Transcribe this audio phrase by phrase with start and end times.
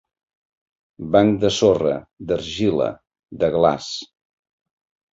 [1.17, 1.93] Banc de sorra,
[2.33, 2.91] d'argila,
[3.45, 3.95] de glaç.